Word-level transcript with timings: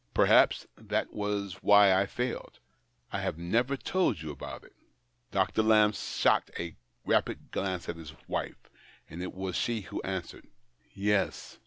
Perhaps 0.15 0.65
that 0.77 1.13
was 1.13 1.61
why 1.61 1.93
I 1.93 2.07
failed. 2.07 2.57
I 3.13 3.19
have 3.19 3.37
never 3.37 3.77
told 3.77 4.19
you 4.19 4.31
about 4.31 4.63
it." 4.63 4.73
Dr. 5.29 5.61
Lamb 5.61 5.91
shot 5.91 6.49
a 6.57 6.75
rapid 7.05 7.51
glance 7.51 7.87
at 7.87 7.97
his 7.97 8.15
wife, 8.27 8.67
and 9.11 9.21
it 9.21 9.35
was 9.35 9.55
she 9.55 9.81
who 9.81 10.01
answered. 10.01 10.47
"Yes? 10.95 11.59